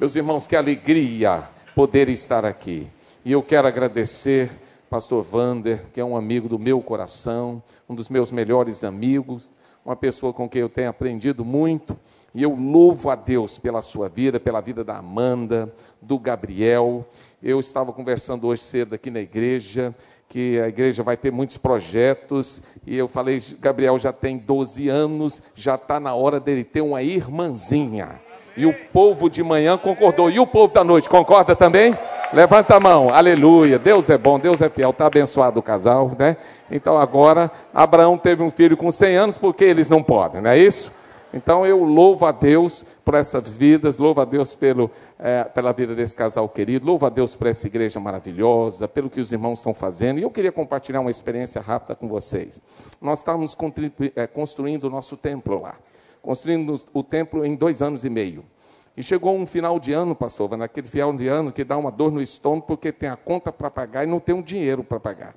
[0.00, 1.42] Meus irmãos, que alegria
[1.74, 2.86] poder estar aqui.
[3.24, 4.48] E eu quero agradecer
[4.88, 9.50] pastor Vander, que é um amigo do meu coração, um dos meus melhores amigos,
[9.84, 11.98] uma pessoa com quem eu tenho aprendido muito.
[12.32, 17.04] E eu louvo a Deus pela sua vida, pela vida da Amanda, do Gabriel.
[17.42, 19.92] Eu estava conversando hoje cedo aqui na igreja,
[20.28, 25.42] que a igreja vai ter muitos projetos, e eu falei, Gabriel já tem 12 anos,
[25.56, 28.27] já está na hora dele ter uma irmãzinha.
[28.58, 30.28] E o povo de manhã concordou.
[30.28, 31.94] E o povo da noite concorda também?
[32.32, 33.78] Levanta a mão, aleluia.
[33.78, 34.90] Deus é bom, Deus é fiel.
[34.90, 36.36] Está abençoado o casal, né?
[36.68, 40.58] Então agora, Abraão teve um filho com 100 anos, porque eles não podem, não é
[40.58, 40.90] isso?
[41.32, 45.94] Então eu louvo a Deus por essas vidas, louvo a Deus pelo, é, pela vida
[45.94, 49.72] desse casal querido, louvo a Deus por essa igreja maravilhosa, pelo que os irmãos estão
[49.72, 50.18] fazendo.
[50.18, 52.60] E eu queria compartilhar uma experiência rápida com vocês.
[53.00, 53.56] Nós estávamos
[54.16, 55.76] é, construindo o nosso templo lá,
[56.22, 58.44] construindo o templo em dois anos e meio.
[58.96, 62.10] E chegou um final de ano, pastor, naquele final de ano que dá uma dor
[62.10, 65.36] no estômago porque tem a conta para pagar e não tem um dinheiro para pagar.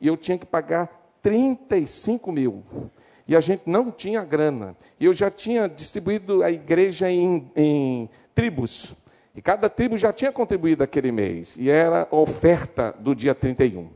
[0.00, 0.88] E eu tinha que pagar
[1.22, 2.64] 35 mil.
[3.28, 4.76] E a gente não tinha grana.
[4.98, 8.94] E eu já tinha distribuído a igreja em, em tribos.
[9.34, 11.56] E cada tribo já tinha contribuído aquele mês.
[11.58, 13.88] E era oferta do dia 31.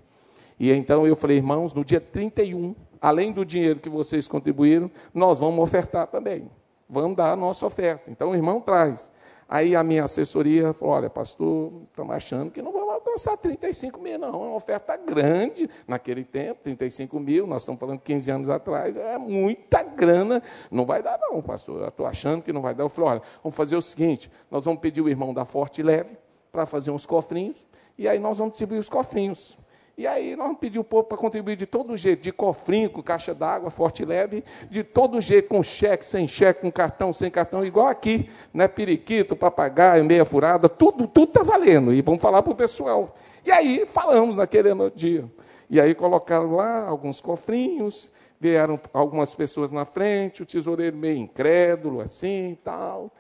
[0.59, 5.39] E então eu falei, irmãos, no dia 31, além do dinheiro que vocês contribuíram, nós
[5.39, 6.51] vamos ofertar também
[6.91, 8.11] vamos dar a nossa oferta.
[8.11, 9.13] Então o irmão traz.
[9.49, 14.19] Aí a minha assessoria falou: olha, pastor, estamos achando que não vamos alcançar 35 mil,
[14.19, 14.29] não.
[14.29, 19.19] É uma oferta grande naquele tempo, 35 mil, nós estamos falando 15 anos atrás, é
[19.19, 20.43] muita grana.
[20.71, 21.89] Não vai dar, não, pastor.
[21.89, 22.85] Estou achando que não vai dar.
[22.85, 26.17] Eu falei: olha, vamos fazer o seguinte: nós vamos pedir o irmão da Forte Leve
[26.53, 29.57] para fazer uns cofrinhos, e aí nós vamos distribuir os cofrinhos.
[29.97, 33.35] E aí nós pedir o povo para contribuir de todo jeito, de cofrinho, com caixa
[33.35, 37.65] d'água, forte e leve, de todo jeito, com cheque, sem cheque, com cartão, sem cartão,
[37.65, 38.67] igual aqui, né?
[38.67, 41.93] Periquito, papagaio, meia furada, tudo, tudo está valendo.
[41.93, 43.15] E vamos falar para o pessoal.
[43.45, 45.31] E aí falamos naquele dia.
[45.69, 52.01] E aí colocaram lá alguns cofrinhos, vieram algumas pessoas na frente, o tesoureiro meio incrédulo,
[52.01, 53.11] assim e tal.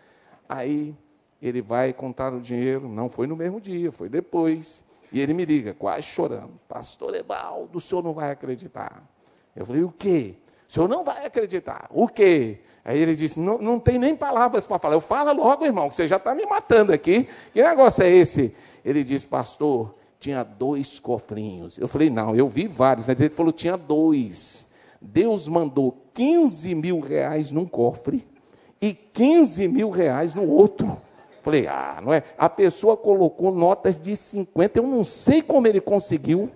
[0.48, 0.94] Aí
[1.40, 4.82] ele vai contar o dinheiro, não foi no mesmo dia, foi depois.
[5.12, 9.02] E ele me liga, quase chorando: Pastor Ebaldo, o senhor não vai acreditar.
[9.54, 10.36] Eu falei: O quê?
[10.68, 11.88] O senhor não vai acreditar.
[11.90, 12.60] O quê?
[12.84, 14.94] Aí ele disse: Não, não tem nem palavras para falar.
[14.94, 17.28] Eu falo logo, irmão, que você já está me matando aqui.
[17.52, 18.54] Que negócio é esse?
[18.84, 21.76] Ele disse: Pastor, tinha dois cofrinhos.
[21.78, 23.06] Eu falei: Não, eu vi vários.
[23.06, 24.68] Mas ele falou: Tinha dois.
[25.00, 28.26] Deus mandou 15 mil reais num cofre
[28.80, 30.96] e 15 mil reais no outro.
[31.42, 32.22] Falei, ah, não é?
[32.36, 36.50] A pessoa colocou notas de 50, eu não sei como ele conseguiu.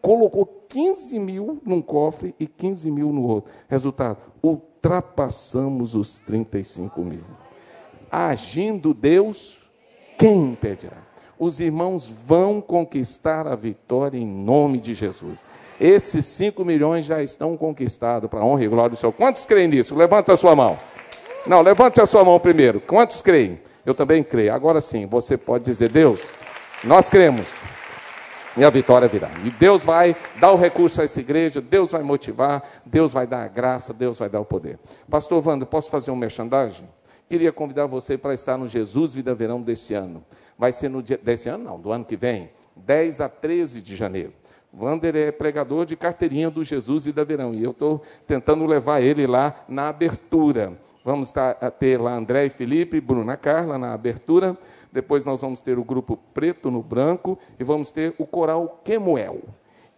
[0.00, 3.52] Colocou 15 mil num cofre e 15 mil no outro.
[3.68, 7.24] Resultado, ultrapassamos os 35 mil.
[8.10, 9.68] Agindo Deus,
[10.16, 11.06] quem impedirá?
[11.38, 15.44] Os irmãos vão conquistar a vitória em nome de Jesus.
[15.78, 19.12] Esses 5 milhões já estão conquistados para a honra e glória do Senhor.
[19.12, 19.94] Quantos creem nisso?
[19.94, 20.78] Levanta a sua mão.
[21.46, 22.80] Não, levante a sua mão primeiro.
[22.80, 23.60] Quantos creem?
[23.84, 24.52] Eu também creio.
[24.52, 26.28] Agora sim, você pode dizer, Deus,
[26.82, 27.46] nós cremos.
[28.56, 29.30] E a vitória virá.
[29.44, 33.44] E Deus vai dar o recurso a essa igreja, Deus vai motivar, Deus vai dar
[33.44, 34.78] a graça, Deus vai dar o poder.
[35.08, 36.88] Pastor Wanda, posso fazer um merchandising?
[37.28, 40.24] Queria convidar você para estar no Jesus Vida Verão desse ano.
[40.58, 41.18] Vai ser no dia.
[41.22, 44.32] Desse ano, não, do ano que vem, 10 a 13 de janeiro.
[44.72, 47.54] Wander é pregador de carteirinha do Jesus Vida Verão.
[47.54, 50.72] E eu estou tentando levar ele lá na abertura.
[51.06, 51.32] Vamos
[51.78, 54.58] ter lá André e Felipe, Bruna Carla na abertura.
[54.90, 59.40] Depois nós vamos ter o grupo Preto no Branco e vamos ter o coral Quemuel.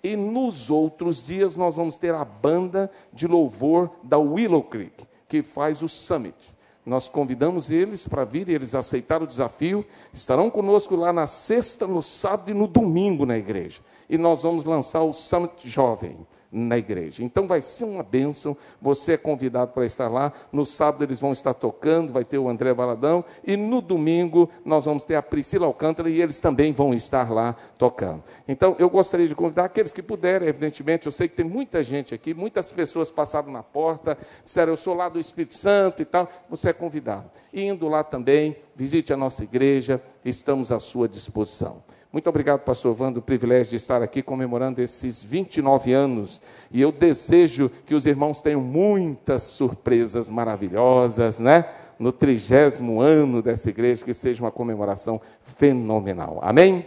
[0.04, 5.40] E nos outros dias nós vamos ter a banda de louvor da Willow Creek, que
[5.40, 6.36] faz o Summit.
[6.84, 12.02] Nós convidamos eles para vir, eles aceitaram o desafio, estarão conosco lá na sexta, no
[12.02, 13.80] sábado e no domingo na igreja.
[14.10, 16.18] E nós vamos lançar o Summit Jovem
[16.50, 17.22] na igreja.
[17.22, 18.56] Então vai ser uma bênção.
[18.80, 20.32] Você é convidado para estar lá.
[20.50, 23.24] No sábado eles vão estar tocando, vai ter o André Valadão.
[23.46, 27.54] E no domingo nós vamos ter a Priscila Alcântara e eles também vão estar lá
[27.76, 28.22] tocando.
[28.46, 31.06] Então eu gostaria de convidar aqueles que puderem, evidentemente.
[31.06, 34.94] Eu sei que tem muita gente aqui, muitas pessoas passaram na porta, disseram: Eu sou
[34.94, 36.30] lá do Espírito Santo e tal.
[36.48, 37.30] Você é convidado.
[37.52, 41.82] E indo lá também, visite a nossa igreja, estamos à sua disposição.
[42.10, 46.40] Muito obrigado, pastor Vando, o privilégio de estar aqui comemorando esses 29 anos.
[46.70, 51.66] E eu desejo que os irmãos tenham muitas surpresas maravilhosas, né?
[51.98, 56.38] No trigésimo ano dessa igreja, que seja uma comemoração fenomenal.
[56.40, 56.86] Amém?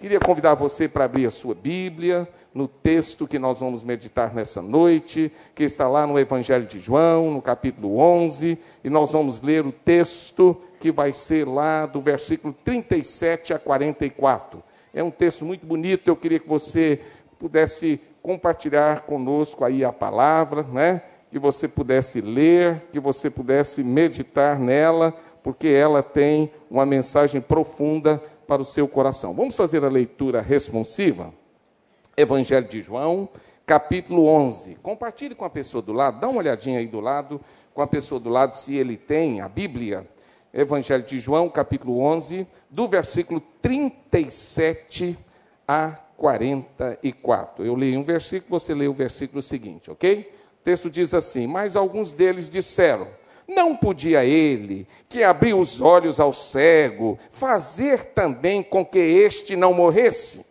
[0.00, 2.28] Queria convidar você para abrir a sua Bíblia
[2.58, 7.30] no texto que nós vamos meditar nessa noite, que está lá no Evangelho de João,
[7.30, 12.52] no capítulo 11, e nós vamos ler o texto que vai ser lá do versículo
[12.64, 14.60] 37 a 44.
[14.92, 16.98] É um texto muito bonito, eu queria que você
[17.38, 21.02] pudesse compartilhar conosco aí a palavra, né?
[21.30, 25.14] Que você pudesse ler, que você pudesse meditar nela,
[25.44, 29.32] porque ela tem uma mensagem profunda para o seu coração.
[29.32, 31.32] Vamos fazer a leitura responsiva?
[32.18, 33.28] Evangelho de João,
[33.64, 34.74] capítulo 11.
[34.82, 37.40] Compartilhe com a pessoa do lado, dá uma olhadinha aí do lado,
[37.72, 40.04] com a pessoa do lado, se ele tem a Bíblia.
[40.52, 45.16] Evangelho de João, capítulo 11, do versículo 37
[45.66, 47.64] a 44.
[47.64, 50.28] Eu li um versículo, você lê o versículo seguinte, ok?
[50.60, 53.06] O texto diz assim: Mas alguns deles disseram
[53.46, 59.72] não podia ele, que abriu os olhos ao cego, fazer também com que este não
[59.72, 60.47] morresse?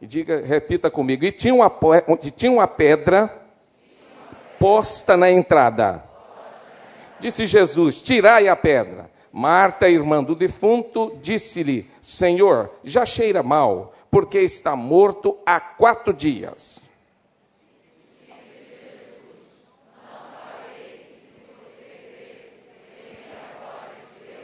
[0.00, 1.24] E diga, repita comigo.
[1.24, 1.72] E tinha uma,
[2.22, 3.32] e tinha uma pedra
[4.58, 6.04] posta na entrada.
[7.18, 9.10] Disse Jesus: Tirai a pedra.
[9.32, 16.80] Marta, irmã do defunto, disse-lhe: Senhor, já cheira mal, porque está morto há quatro dias.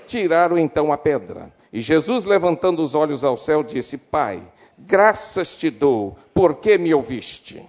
[0.07, 1.51] Tiraram então a pedra.
[1.73, 4.43] E Jesus, levantando os olhos ao céu, disse: Pai,
[4.87, 7.67] graças te dou, porque me ouviste.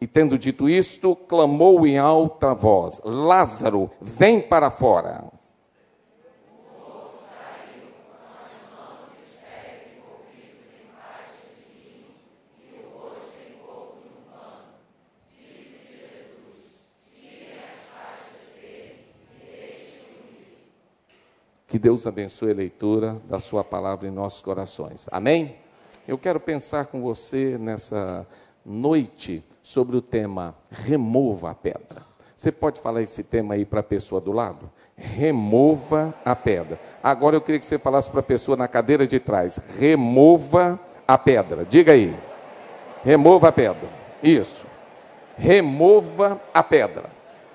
[0.00, 5.39] E tendo dito isto, clamou em alta voz: Lázaro, vem para fora.
[21.70, 25.08] Que Deus abençoe a leitura da Sua palavra em nossos corações.
[25.12, 25.54] Amém?
[26.06, 28.26] Eu quero pensar com você nessa
[28.66, 32.02] noite sobre o tema Remova a pedra.
[32.34, 34.68] Você pode falar esse tema aí para a pessoa do lado?
[34.96, 36.76] Remova a pedra.
[37.00, 41.16] Agora eu queria que você falasse para a pessoa na cadeira de trás: Remova a
[41.16, 41.64] pedra.
[41.64, 42.18] Diga aí.
[43.04, 43.88] Remova a pedra.
[44.20, 44.66] Isso.
[45.36, 47.08] Remova a pedra.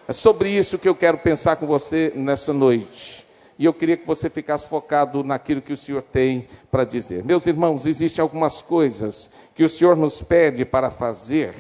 [0.08, 3.25] É sobre isso que eu quero pensar com você nessa noite
[3.58, 7.24] e eu queria que você ficasse focado naquilo que o Senhor tem para dizer.
[7.24, 11.54] Meus irmãos, existem algumas coisas que o Senhor nos pede para fazer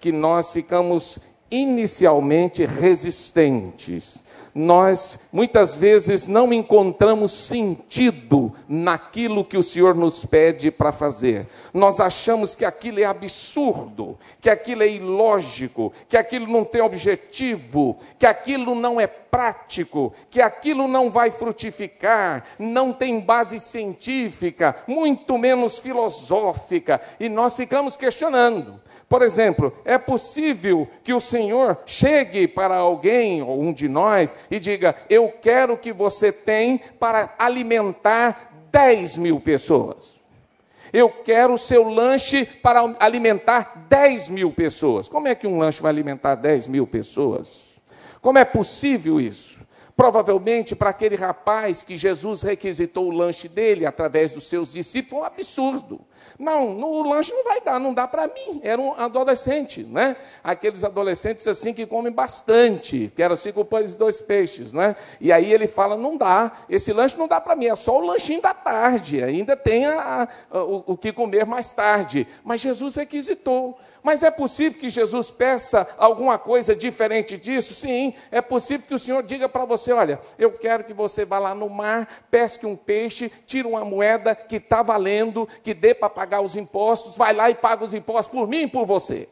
[0.00, 1.18] que nós ficamos
[1.50, 10.92] inicialmente resistentes nós muitas vezes não encontramos sentido naquilo que o Senhor nos pede para
[10.92, 11.46] fazer.
[11.72, 17.96] Nós achamos que aquilo é absurdo, que aquilo é ilógico, que aquilo não tem objetivo,
[18.18, 25.38] que aquilo não é prático, que aquilo não vai frutificar, não tem base científica, muito
[25.38, 28.78] menos filosófica, e nós ficamos questionando.
[29.08, 34.58] Por exemplo, é possível que o Senhor chegue para alguém, ou um de nós, e
[34.60, 40.20] diga: Eu quero que você tenha para alimentar 10 mil pessoas.
[40.92, 45.08] Eu quero o seu lanche para alimentar 10 mil pessoas.
[45.08, 47.80] Como é que um lanche vai alimentar 10 mil pessoas?
[48.20, 49.62] Como é possível isso?
[49.96, 55.26] Provavelmente para aquele rapaz que Jesus requisitou o lanche dele através dos seus discípulos, um
[55.26, 56.00] absurdo.
[56.38, 58.60] Não, o lanche não vai dar, não dá para mim.
[58.62, 60.16] Era um adolescente, né?
[60.42, 64.96] Aqueles adolescentes assim que comem bastante, que eram cinco pães e dois peixes, né?
[65.20, 68.06] E aí ele fala: não dá, esse lanche não dá para mim, é só o
[68.06, 72.26] lanchinho da tarde, ainda tem a, a, o, o que comer mais tarde.
[72.44, 73.78] Mas Jesus requisitou.
[74.02, 77.72] Mas é possível que Jesus peça alguma coisa diferente disso?
[77.72, 81.38] Sim, é possível que o Senhor diga para você: olha, eu quero que você vá
[81.38, 86.10] lá no mar, pesque um peixe, tire uma moeda que está valendo, que dê para
[86.12, 89.28] pagar os impostos, vai lá e paga os impostos por mim e por você.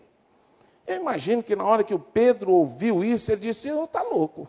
[0.87, 4.49] Eu imagino que na hora que o Pedro ouviu isso, ele disse: está louco.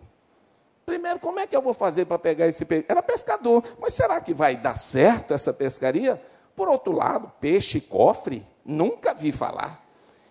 [0.85, 2.85] Primeiro, como é que eu vou fazer para pegar esse peixe?
[2.89, 6.21] Era pescador, mas será que vai dar certo essa pescaria?
[6.55, 9.81] Por outro lado, peixe cofre, nunca vi falar.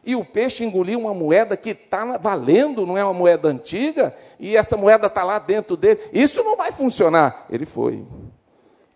[0.04, 4.56] E o peixe engoliu uma moeda que está valendo, não é uma moeda antiga, e
[4.56, 6.00] essa moeda está lá dentro dele.
[6.12, 7.46] Isso não vai funcionar.
[7.50, 8.04] Ele foi.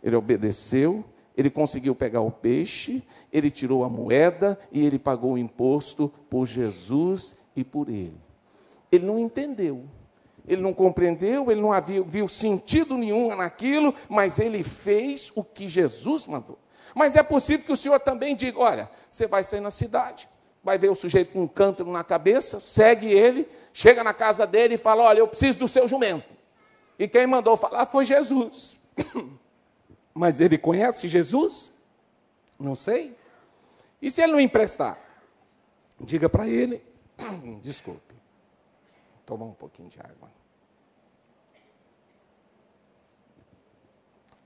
[0.03, 1.05] Ele obedeceu,
[1.37, 6.47] ele conseguiu pegar o peixe, ele tirou a moeda e ele pagou o imposto por
[6.47, 8.17] Jesus e por ele.
[8.91, 9.85] Ele não entendeu.
[10.47, 15.69] ele não compreendeu, ele não havia, viu sentido nenhum naquilo, mas ele fez o que
[15.69, 16.59] Jesus mandou.
[16.95, 20.29] Mas é possível que o Senhor também diga: olha, você vai sair na cidade,
[20.63, 24.75] vai ver o sujeito com um cântaro na cabeça, segue ele, chega na casa dele
[24.75, 26.29] e fala: olha, eu preciso do seu jumento.
[26.99, 28.79] E quem mandou falar foi Jesus.
[30.15, 31.73] Mas ele conhece Jesus?
[32.59, 33.17] Não sei.
[34.01, 34.99] E se ele não emprestar?
[36.01, 36.83] Diga para ele,
[37.61, 38.15] desculpe,
[39.27, 40.31] tomar um pouquinho de água.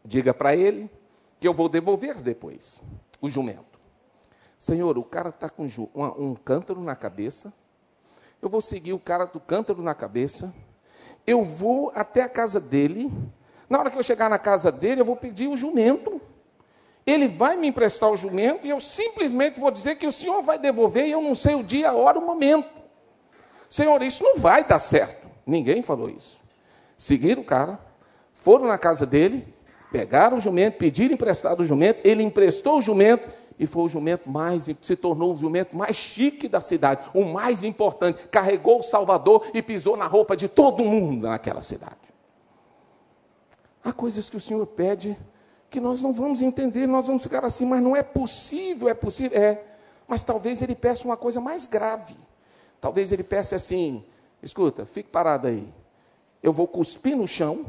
[0.05, 0.91] Diga para ele
[1.39, 2.81] que eu vou devolver depois
[3.21, 3.79] o jumento.
[4.59, 7.53] Senhor, o cara está com um cântaro na cabeça.
[8.41, 10.55] Eu vou seguir o cara do cântaro na cabeça.
[11.27, 13.13] Eu vou até a casa dele.
[13.69, 16.21] Na hora que eu chegar na casa dele, eu vou pedir o jumento.
[17.07, 20.59] Ele vai me emprestar o jumento e eu simplesmente vou dizer que o senhor vai
[20.59, 22.69] devolver e eu não sei o dia, a hora, o momento.
[23.69, 25.29] Senhor, isso não vai dar certo.
[25.47, 26.41] Ninguém falou isso.
[26.97, 27.79] Seguiram o cara,
[28.33, 29.55] foram na casa dele,
[29.91, 34.31] Pegaram o jumento, pediram emprestado o jumento, ele emprestou o jumento e foi o jumento
[34.31, 38.29] mais, se tornou o jumento mais chique da cidade, o mais importante.
[38.31, 41.97] Carregou o Salvador e pisou na roupa de todo mundo naquela cidade.
[43.89, 45.19] Há coisas que o Senhor pede
[45.71, 49.41] que nós não vamos entender, nós vamos ficar assim, mas não é possível, é possível,
[49.41, 49.65] é.
[50.07, 52.15] Mas talvez ele peça uma coisa mais grave.
[52.83, 54.05] Talvez ele peça assim:
[54.43, 55.67] escuta, fique parado aí.
[56.43, 57.65] Eu vou cuspir no chão,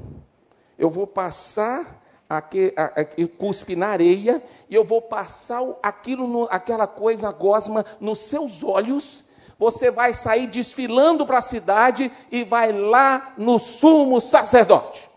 [0.78, 6.86] eu vou passar aqui, aqui, cuspe na areia, e eu vou passar aquilo, no, aquela
[6.86, 9.24] coisa gosma nos seus olhos,
[9.58, 15.09] você vai sair desfilando para a cidade e vai lá no sumo sacerdote.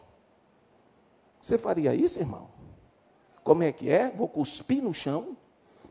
[1.42, 2.48] Você faria isso, irmão?
[3.42, 4.10] Como é que é?
[4.10, 5.36] Vou cuspir no chão,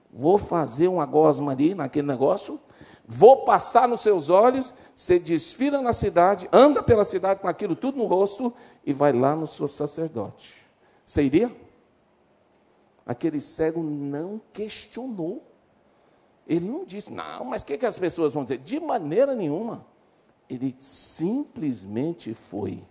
[0.09, 2.57] vou fazer uma gosma ali naquele negócio,
[3.05, 7.97] vou passar nos seus olhos, você desfila na cidade, anda pela cidade com aquilo tudo
[7.97, 8.53] no rosto
[8.85, 10.65] e vai lá no seu sacerdote.
[11.05, 11.53] Você iria?
[13.05, 15.45] Aquele cego não questionou.
[16.47, 18.59] Ele não disse, não, mas o que, que as pessoas vão dizer?
[18.59, 19.85] De maneira nenhuma.
[20.49, 22.87] Ele simplesmente foi.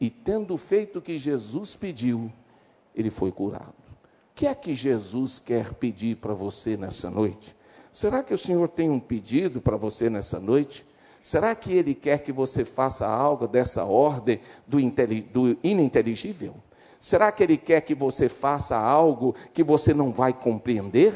[0.00, 2.32] E tendo feito o que Jesus pediu,
[2.94, 3.74] ele foi curado.
[4.32, 7.54] O que é que Jesus quer pedir para você nessa noite?
[7.92, 10.86] Será que o Senhor tem um pedido para você nessa noite?
[11.22, 14.78] Será que Ele quer que você faça algo dessa ordem do,
[15.32, 16.54] do ininteligível?
[16.98, 21.12] Será que Ele quer que você faça algo que você não vai compreender?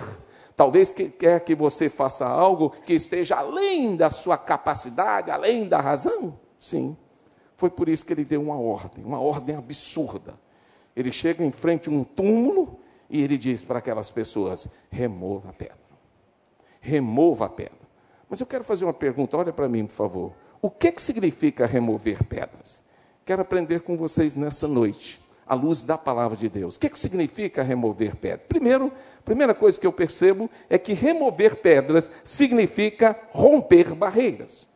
[0.57, 5.81] Talvez que quer que você faça algo que esteja além da sua capacidade, além da
[5.81, 6.39] razão?
[6.59, 6.97] Sim.
[7.57, 10.35] Foi por isso que ele deu uma ordem, uma ordem absurda.
[10.97, 15.53] Ele chega em frente a um túmulo e ele diz para aquelas pessoas: remova a
[15.53, 15.79] pedra.
[16.81, 17.85] Remova a pedra.
[18.29, 20.33] Mas eu quero fazer uma pergunta, olha para mim, por favor.
[20.61, 22.83] O que, que significa remover pedras?
[23.25, 26.77] Quero aprender com vocês nessa noite à luz da palavra de Deus.
[26.77, 28.47] O que, que significa remover pedras?
[28.49, 34.67] Primeiro, a primeira coisa que eu percebo é que remover pedras significa romper barreiras.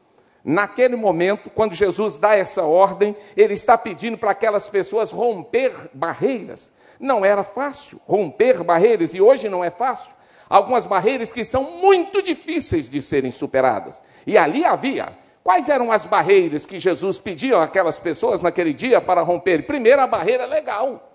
[0.51, 6.73] Naquele momento, quando Jesus dá essa ordem, ele está pedindo para aquelas pessoas romper barreiras.
[6.99, 10.11] Não era fácil romper barreiras, e hoje não é fácil.
[10.49, 14.03] Algumas barreiras que são muito difíceis de serem superadas.
[14.27, 15.15] E ali havia
[15.45, 19.67] Quais eram as barreiras que Jesus pediu àquelas pessoas naquele dia para romper?
[19.67, 21.11] Primeiro, a barreira legal.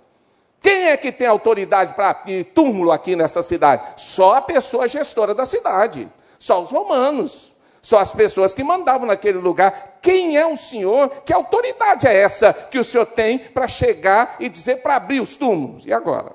[0.60, 2.24] Quem é que tem autoridade para
[2.56, 3.84] túmulo aqui nessa cidade?
[3.98, 6.08] Só a pessoa gestora da cidade,
[6.40, 7.53] só os romanos,
[7.84, 10.00] só as pessoas que mandavam naquele lugar.
[10.02, 11.10] Quem é o senhor?
[11.26, 15.36] Que autoridade é essa que o senhor tem para chegar e dizer para abrir os
[15.36, 15.86] túmulos?
[15.86, 16.32] E agora?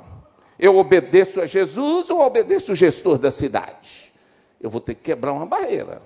[0.58, 4.12] Eu obedeço a Jesus ou obedeço o gestor da cidade?
[4.60, 6.02] Eu vou ter que quebrar uma barreira.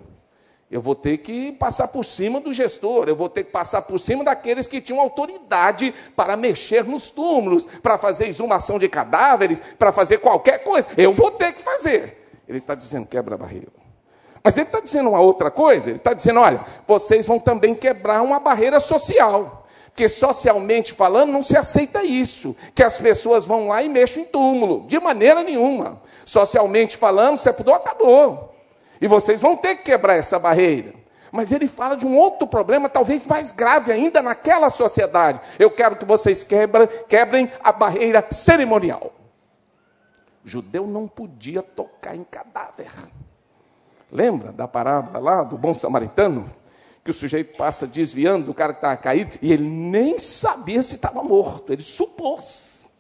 [0.71, 3.99] Eu vou ter que passar por cima do gestor, eu vou ter que passar por
[3.99, 9.93] cima daqueles que tinham autoridade para mexer nos túmulos, para fazer exumação de cadáveres, para
[9.93, 10.89] fazer qualquer coisa.
[10.97, 12.41] Eu vou ter que fazer.
[12.49, 13.82] Ele está dizendo quebra a barreira.
[14.43, 18.23] Mas ele está dizendo uma outra coisa, ele está dizendo: olha, vocês vão também quebrar
[18.23, 19.67] uma barreira social.
[19.87, 24.27] Porque socialmente falando, não se aceita isso, que as pessoas vão lá e mexem em
[24.27, 26.01] túmulo, de maneira nenhuma.
[26.25, 28.55] Socialmente falando, sepultou, acabou.
[29.03, 30.95] E vocês vão ter que quebrar essa barreira.
[31.31, 35.41] Mas ele fala de um outro problema, talvez mais grave ainda naquela sociedade.
[35.59, 39.13] Eu quero que vocês quebrem, quebrem a barreira cerimonial.
[40.45, 42.91] O judeu não podia tocar em cadáver.
[44.13, 46.49] Lembra da parábola lá do bom samaritano?
[47.03, 50.97] Que o sujeito passa desviando do cara que estava caído e ele nem sabia se
[50.97, 52.93] estava morto, ele supôs.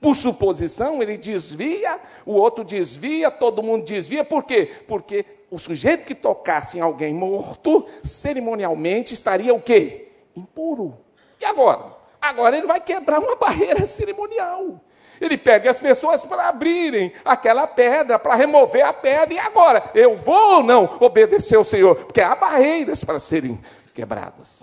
[0.00, 4.24] Por suposição, ele desvia, o outro desvia, todo mundo desvia.
[4.24, 4.70] Por quê?
[4.86, 10.06] Porque o sujeito que tocasse em alguém morto, cerimonialmente estaria o quê?
[10.36, 10.96] impuro.
[11.40, 11.96] E agora?
[12.20, 14.80] Agora ele vai quebrar uma barreira cerimonial.
[15.20, 19.34] Ele pede as pessoas para abrirem aquela pedra, para remover a pedra.
[19.34, 19.90] E agora?
[19.94, 21.96] Eu vou ou não obedecer ao Senhor?
[21.96, 23.58] Porque há barreiras para serem
[23.94, 24.62] quebradas.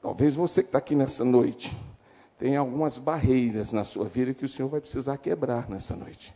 [0.00, 1.76] Talvez você que está aqui nessa noite
[2.38, 6.34] tenha algumas barreiras na sua vida que o Senhor vai precisar quebrar nessa noite.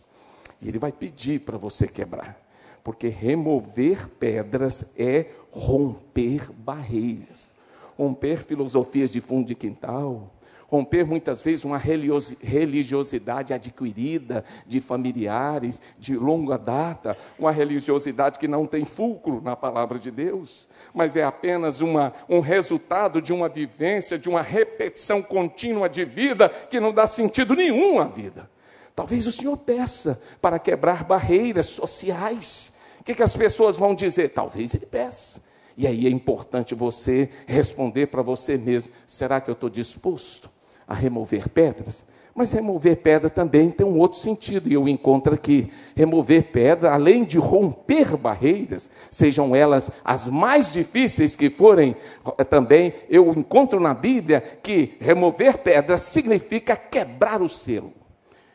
[0.60, 2.36] E Ele vai pedir para você quebrar.
[2.82, 7.52] Porque remover pedras é romper barreiras
[7.96, 10.31] romper filosofias de fundo de quintal,
[10.72, 18.64] romper muitas vezes uma religiosidade adquirida de familiares de longa data, uma religiosidade que não
[18.64, 24.18] tem fulcro na palavra de Deus, mas é apenas uma, um resultado de uma vivência,
[24.18, 28.48] de uma repetição contínua de vida que não dá sentido nenhum à vida.
[28.96, 32.72] Talvez o Senhor peça para quebrar barreiras sociais.
[32.98, 34.30] O que, que as pessoas vão dizer?
[34.30, 35.42] Talvez Ele peça.
[35.76, 40.50] E aí é importante você responder para você mesmo: será que eu estou disposto
[40.86, 42.04] a remover pedras?
[42.34, 45.70] Mas remover pedra também tem um outro sentido, e eu encontro aqui.
[45.94, 51.94] Remover pedra, além de romper barreiras, sejam elas as mais difíceis que forem,
[52.38, 57.92] eh, também eu encontro na Bíblia que remover pedra significa quebrar o selo.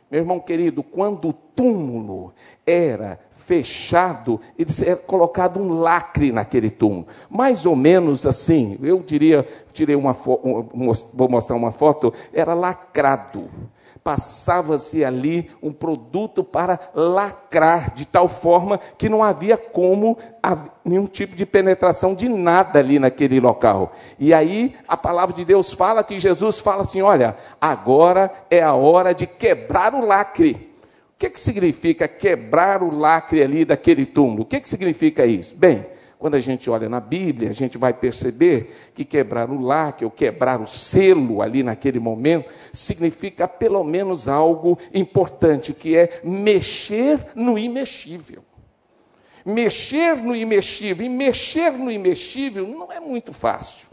[0.10, 2.34] Meu irmão querido, quando o túmulo
[2.65, 7.08] era fechado, ele era colocado um lacre naquele túmulo.
[7.30, 13.50] Mais ou menos assim, eu diria, tirei uma vou mostrar uma foto, era lacrado
[14.08, 20.18] passava-se ali um produto para lacrar, de tal forma que não havia como
[20.86, 23.92] nenhum tipo de penetração de nada ali naquele local.
[24.18, 28.74] E aí a palavra de Deus fala que Jesus fala assim: olha, agora é a
[28.74, 30.74] hora de quebrar o lacre.
[31.17, 34.43] O que, que significa quebrar o lacre ali daquele túmulo?
[34.43, 35.55] O que, que significa isso?
[35.55, 35.83] Bem,
[36.19, 40.12] quando a gente olha na Bíblia, a gente vai perceber que quebrar o lacre, ou
[40.12, 47.57] quebrar o selo ali naquele momento, significa pelo menos algo importante, que é mexer no
[47.57, 48.43] imexível.
[49.43, 53.88] Mexer no imexível, e mexer no imexível não é muito fácil.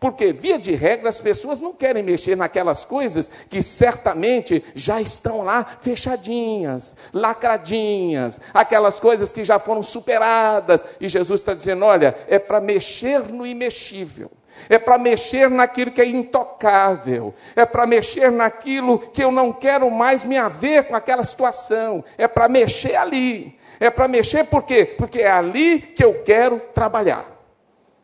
[0.00, 5.42] Porque, via de regra, as pessoas não querem mexer naquelas coisas que certamente já estão
[5.42, 10.84] lá fechadinhas, lacradinhas, aquelas coisas que já foram superadas.
[11.00, 14.30] E Jesus está dizendo: olha, é para mexer no imexível.
[14.68, 19.88] É para mexer naquilo que é intocável, é para mexer naquilo que eu não quero
[19.88, 24.84] mais me haver com aquela situação, é para mexer ali, é para mexer por quê?
[24.84, 27.37] Porque é ali que eu quero trabalhar.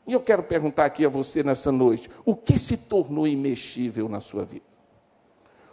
[0.07, 4.21] E eu quero perguntar aqui a você nessa noite: o que se tornou imexível na
[4.21, 4.65] sua vida?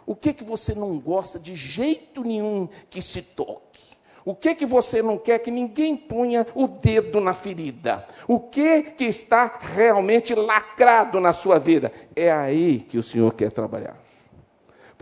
[0.06, 3.92] O que que você não gosta de jeito nenhum que se toque?
[4.24, 8.06] O que que você não quer que ninguém ponha o dedo na ferida?
[8.28, 11.92] O que que está realmente lacrado na sua vida?
[12.14, 14.01] É aí que o Senhor quer trabalhar.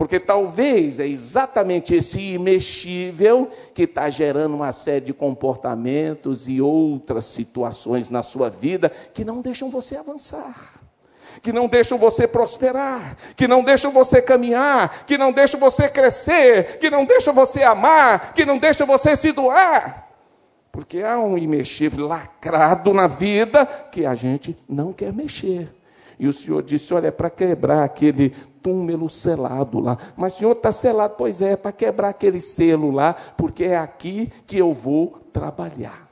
[0.01, 7.25] Porque talvez é exatamente esse imexível que está gerando uma série de comportamentos e outras
[7.25, 10.81] situações na sua vida que não deixam você avançar,
[11.43, 16.79] que não deixam você prosperar, que não deixam você caminhar, que não deixam você crescer,
[16.79, 20.09] que não deixam você amar, que não deixam você se doar.
[20.71, 25.69] Porque há um imexível lacrado na vida que a gente não quer mexer.
[26.21, 28.29] E o Senhor disse: Olha, é para quebrar aquele
[28.61, 29.97] túmulo selado lá.
[30.15, 31.15] Mas, Senhor, está selado.
[31.17, 36.07] Pois é, é para quebrar aquele selo lá, porque é aqui que eu vou trabalhar.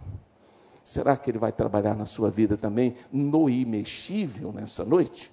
[0.84, 5.32] Será que Ele vai trabalhar na sua vida também no imexível nessa noite?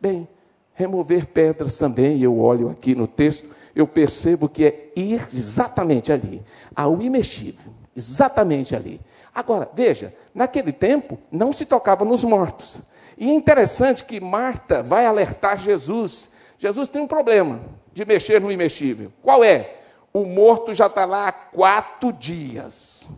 [0.00, 0.28] Bem,
[0.74, 6.40] remover pedras também, eu olho aqui no texto, eu percebo que é ir exatamente ali,
[6.72, 9.00] ao imexível, exatamente ali.
[9.34, 12.93] Agora, veja, naquele tempo não se tocava nos mortos.
[13.16, 16.30] E é interessante que Marta vai alertar Jesus.
[16.58, 17.60] Jesus tem um problema
[17.92, 19.12] de mexer no imexível.
[19.22, 19.76] Qual é?
[20.12, 23.08] O morto já está lá há quatro dias.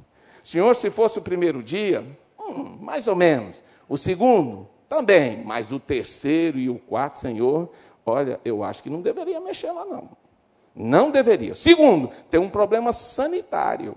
[0.42, 2.04] Senhor, se fosse o primeiro dia,
[2.38, 3.62] hum, mais ou menos.
[3.88, 5.42] O segundo, também.
[5.44, 7.70] Mas o terceiro e o quarto, Senhor,
[8.04, 10.10] olha, eu acho que não deveria mexer lá, não.
[10.74, 11.54] Não deveria.
[11.54, 13.96] Segundo, tem um problema sanitário.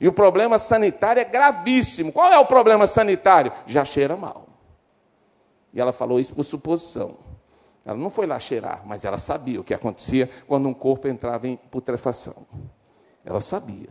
[0.00, 2.10] E o problema sanitário é gravíssimo.
[2.10, 3.52] Qual é o problema sanitário?
[3.66, 4.46] Já cheira mal.
[5.72, 7.16] E ela falou isso por suposição.
[7.84, 11.48] Ela não foi lá cheirar, mas ela sabia o que acontecia quando um corpo entrava
[11.48, 12.46] em putrefação.
[13.24, 13.88] Ela sabia.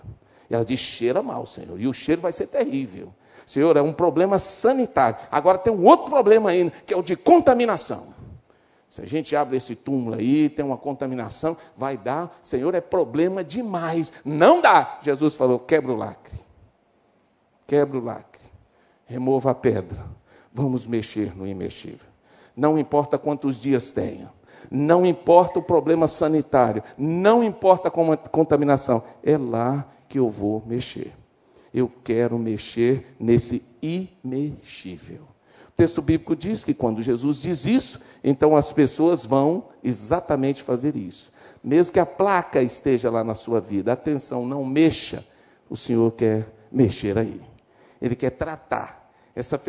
[0.50, 1.80] E ela disse: cheira mal, Senhor.
[1.80, 3.13] E o cheiro vai ser terrível.
[3.46, 5.18] Senhor, é um problema sanitário.
[5.32, 8.13] Agora tem um outro problema ainda, que é o de contaminação.
[8.88, 13.44] Se a gente abre esse túmulo aí, tem uma contaminação, vai dar, Senhor, é problema
[13.44, 14.12] demais.
[14.24, 15.00] Não dá.
[15.02, 16.38] Jesus falou: quebra o lacre.
[17.65, 18.42] Quebra o lacre.
[19.06, 20.18] Remova a pedra
[20.54, 22.08] Vamos mexer no imexível.
[22.56, 24.34] não importa quantos dias tenha,
[24.70, 31.14] não importa o problema sanitário, não importa a contaminação, é lá que eu vou mexer.
[31.74, 35.22] Eu quero mexer nesse imexível.
[35.70, 40.98] O texto bíblico diz que quando Jesus diz isso, então as pessoas vão exatamente fazer
[40.98, 41.32] isso.
[41.64, 45.26] Mesmo que a placa esteja lá na sua vida, atenção, não mexa,
[45.70, 47.42] o Senhor quer mexer aí.
[48.02, 48.99] Ele quer tratar
[49.39, 49.62] essa,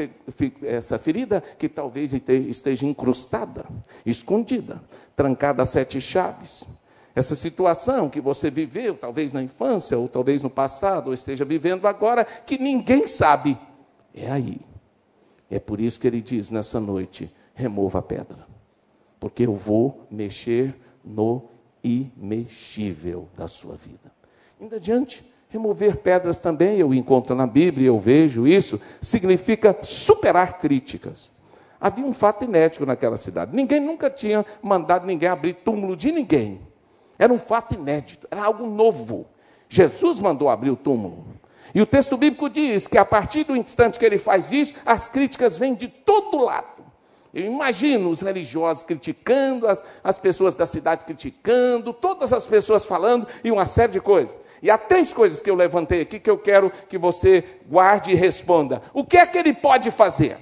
[0.63, 3.65] essa ferida que talvez esteja incrustada,
[4.05, 4.83] escondida,
[5.15, 6.65] trancada a sete chaves.
[7.15, 11.87] Essa situação que você viveu, talvez na infância, ou talvez no passado, ou esteja vivendo
[11.87, 13.57] agora, que ninguém sabe,
[14.13, 14.61] é aí.
[15.49, 18.47] É por isso que ele diz nessa noite: remova a pedra,
[19.19, 21.49] porque eu vou mexer no
[21.83, 24.13] imexível da sua vida.
[24.61, 31.33] Ainda adiante, Remover pedras também, eu encontro na Bíblia, eu vejo isso, significa superar críticas.
[31.81, 33.55] Havia um fato inédito naquela cidade.
[33.55, 36.61] Ninguém nunca tinha mandado ninguém abrir túmulo de ninguém.
[37.19, 39.27] Era um fato inédito, era algo novo.
[39.69, 41.27] Jesus mandou abrir o túmulo.
[41.75, 45.09] E o texto bíblico diz que a partir do instante que ele faz isso, as
[45.09, 46.80] críticas vêm de todo lado.
[47.33, 53.27] Eu imagino os religiosos criticando, as, as pessoas da cidade criticando, todas as pessoas falando
[53.45, 54.37] e uma série de coisas.
[54.61, 58.15] E há três coisas que eu levantei aqui que eu quero que você guarde e
[58.15, 58.83] responda.
[58.93, 60.39] O que é que ele pode fazer?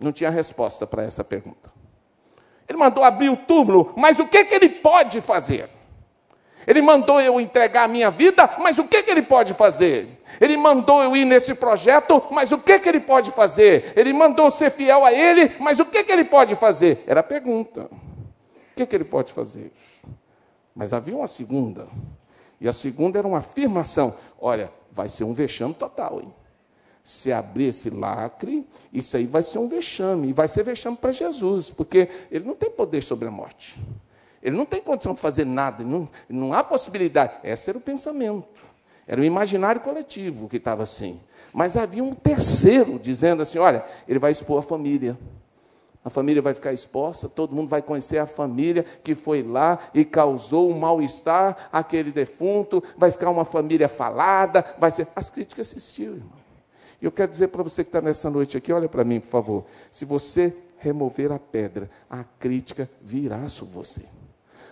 [0.00, 1.70] Não tinha resposta para essa pergunta.
[2.66, 5.68] Ele mandou abrir o túmulo, mas o que é que ele pode fazer?
[6.66, 10.21] Ele mandou eu entregar a minha vida, mas o que, que ele pode fazer?
[10.40, 13.92] Ele mandou eu ir nesse projeto, mas o que, que ele pode fazer?
[13.96, 17.04] Ele mandou ser fiel a ele, mas o que, que ele pode fazer?
[17.06, 17.88] Era a pergunta.
[17.92, 19.72] O que, que ele pode fazer?
[20.74, 21.86] Mas havia uma segunda.
[22.60, 26.32] E a segunda era uma afirmação: olha, vai ser um vexame total, hein?
[27.04, 30.28] Se abrir esse lacre, isso aí vai ser um vexame.
[30.28, 33.78] E vai ser vexame para Jesus, porque ele não tem poder sobre a morte.
[34.42, 37.34] Ele não tem condição de fazer nada, não, não há possibilidade.
[37.44, 38.71] Esse era o pensamento.
[39.12, 41.20] Era o imaginário coletivo que estava assim.
[41.52, 45.18] Mas havia um terceiro dizendo assim: olha, ele vai expor a família.
[46.02, 50.02] A família vai ficar exposta, todo mundo vai conhecer a família que foi lá e
[50.02, 55.06] causou um mal-estar àquele defunto, vai ficar uma família falada, vai ser.
[55.14, 56.32] As críticas existiam, irmão.
[56.98, 59.28] E eu quero dizer para você que está nessa noite aqui, olha para mim, por
[59.28, 59.64] favor.
[59.90, 64.06] Se você remover a pedra, a crítica virá sobre você.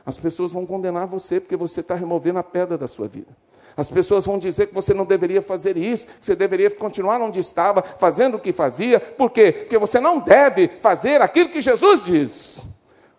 [0.06, 3.36] As pessoas vão condenar você porque você está removendo a pedra da sua vida.
[3.80, 7.40] As pessoas vão dizer que você não deveria fazer isso, que você deveria continuar onde
[7.40, 9.00] estava, fazendo o que fazia.
[9.00, 9.50] Por quê?
[9.52, 12.60] Porque você não deve fazer aquilo que Jesus diz.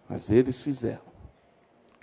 [0.07, 0.99] Mas eles fizeram.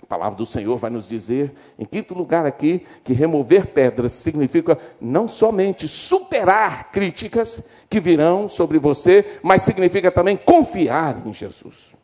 [0.03, 4.77] A palavra do Senhor vai nos dizer, em quinto lugar aqui, que remover pedras significa
[4.99, 11.95] não somente superar críticas que virão sobre você, mas significa também confiar em Jesus.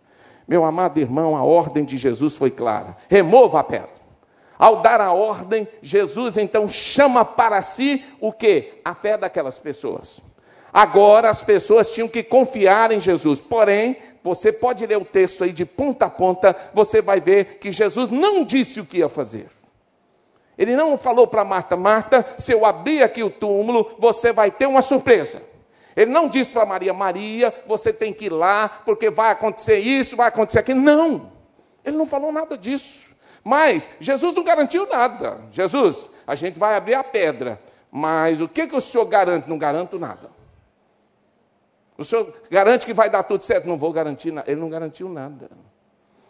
[0.48, 3.94] Meu amado irmão, a ordem de Jesus foi clara: remova a pedra.
[4.58, 8.80] Ao dar a ordem, Jesus então chama para si o que?
[8.84, 10.22] A fé daquelas pessoas.
[10.74, 13.39] Agora as pessoas tinham que confiar em Jesus.
[13.39, 17.72] Porém, você pode ler o texto aí de ponta a ponta, você vai ver que
[17.72, 19.48] Jesus não disse o que ia fazer.
[20.58, 24.65] Ele não falou para Marta: Marta, se eu abrir aqui o túmulo, você vai ter
[24.65, 25.41] uma surpresa.
[25.96, 30.18] Ele não disse para Maria, Maria, você tem que ir lá, porque vai acontecer isso,
[30.18, 30.82] vai acontecer aquilo.
[30.82, 31.32] Não,
[31.86, 33.05] ele não falou nada disso.
[33.45, 35.39] Mas Jesus não garantiu nada.
[35.51, 39.47] Jesus, a gente vai abrir a pedra, mas o que, que o senhor garante?
[39.47, 40.31] Não garanto nada.
[41.95, 43.67] O senhor garante que vai dar tudo certo?
[43.67, 44.49] Não vou garantir nada.
[44.49, 45.51] Ele não garantiu nada.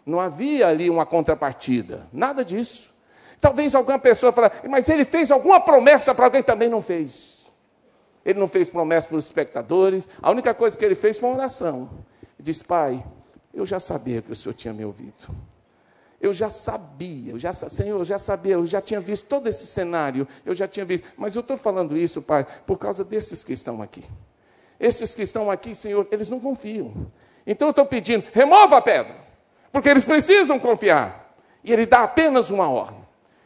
[0.04, 2.94] Não havia ali uma contrapartida, nada disso.
[3.40, 6.42] Talvez alguma pessoa fale, mas ele fez alguma promessa para alguém?
[6.42, 7.46] Também não fez.
[8.26, 10.06] Ele não fez promessa para os espectadores.
[10.20, 11.88] A única coisa que ele fez foi uma oração.
[12.22, 13.02] Ele disse: Pai,
[13.54, 15.34] eu já sabia que o Senhor tinha me ouvido.
[16.20, 19.66] Eu já sabia, eu já, Senhor, eu já sabia, eu já tinha visto todo esse
[19.66, 21.06] cenário, eu já tinha visto.
[21.16, 24.02] Mas eu estou falando isso, Pai, por causa desses que estão aqui.
[24.80, 27.06] Esses que estão aqui, Senhor, eles não confiam.
[27.46, 29.14] Então eu estou pedindo, remova a pedra,
[29.70, 31.26] porque eles precisam confiar.
[31.66, 33.04] E Ele dá apenas uma ordem.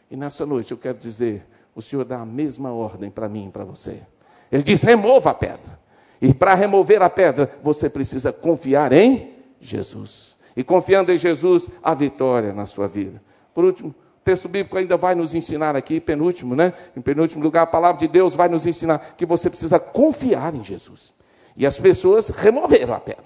[0.09, 3.49] E nessa noite eu quero dizer, o Senhor dá a mesma ordem para mim e
[3.49, 4.03] para você.
[4.51, 5.79] Ele diz: remova a pedra.
[6.21, 10.30] E para remover a pedra, você precisa confiar em Jesus.
[10.61, 13.19] E confiando em Jesus, a vitória na sua vida.
[13.51, 16.71] Por último, o texto bíblico ainda vai nos ensinar aqui, penúltimo, né?
[16.95, 20.63] Em penúltimo lugar, a palavra de Deus vai nos ensinar que você precisa confiar em
[20.63, 21.15] Jesus.
[21.57, 23.25] E as pessoas removeram a pedra,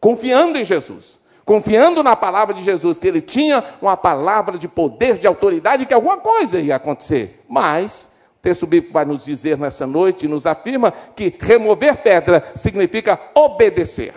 [0.00, 5.18] confiando em Jesus, confiando na palavra de Jesus, que ele tinha uma palavra de poder,
[5.18, 7.44] de autoridade, que alguma coisa ia acontecer.
[7.48, 14.12] Mas texto bíblico vai nos dizer nessa noite, nos afirma que remover pedra significa obedecer.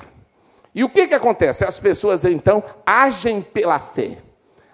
[0.76, 1.64] E o que, que acontece?
[1.64, 4.18] As pessoas então agem pela fé.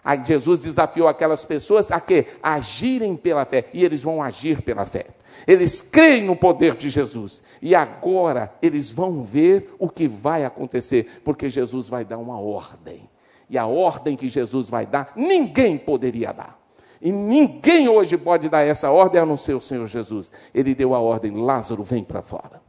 [0.04, 4.84] Aí Jesus desafiou aquelas pessoas a que agirem pela fé, e eles vão agir pela
[4.84, 5.06] fé.
[5.46, 7.44] Eles creem no poder de Jesus.
[7.62, 13.08] E agora eles vão ver o que vai acontecer, porque Jesus vai dar uma ordem.
[13.48, 16.60] E a ordem que Jesus vai dar, ninguém poderia dar.
[17.00, 20.32] E ninguém hoje pode dar essa ordem a não ser o Senhor Jesus.
[20.54, 22.61] Ele deu a ordem: Lázaro, vem para fora.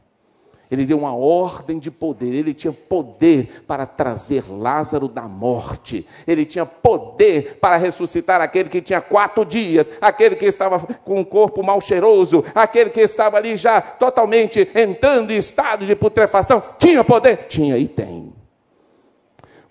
[0.73, 2.33] Ele deu uma ordem de poder.
[2.33, 6.07] Ele tinha poder para trazer Lázaro da morte.
[6.25, 11.23] Ele tinha poder para ressuscitar aquele que tinha quatro dias, aquele que estava com um
[11.23, 16.63] corpo mal cheiroso, aquele que estava ali já totalmente entrando em estado de putrefação.
[16.79, 17.45] Tinha poder?
[17.47, 18.33] Tinha e tem.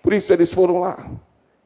[0.00, 1.04] Por isso eles foram lá.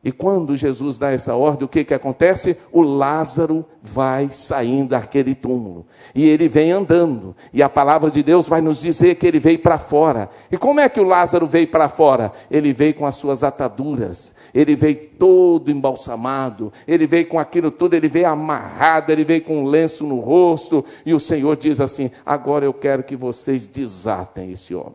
[0.07, 2.57] E quando Jesus dá essa ordem, o que, que acontece?
[2.71, 5.85] O Lázaro vai saindo daquele túmulo.
[6.15, 7.35] E ele vem andando.
[7.53, 10.31] E a palavra de Deus vai nos dizer que ele veio para fora.
[10.49, 12.31] E como é que o Lázaro veio para fora?
[12.49, 14.37] Ele veio com as suas ataduras.
[14.55, 16.73] Ele veio todo embalsamado.
[16.87, 17.95] Ele veio com aquilo tudo.
[17.95, 19.11] Ele veio amarrado.
[19.11, 20.85] Ele veio com um lenço no rosto.
[21.05, 24.95] E o Senhor diz assim: Agora eu quero que vocês desatem esse homem.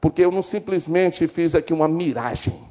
[0.00, 2.67] Porque eu não simplesmente fiz aqui uma miragem.